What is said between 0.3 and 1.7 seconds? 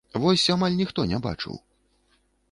амаль ніхто не бачыў.